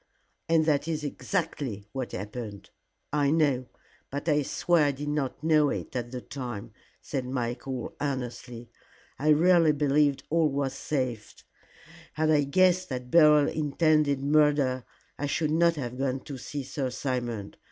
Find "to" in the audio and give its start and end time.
16.21-16.35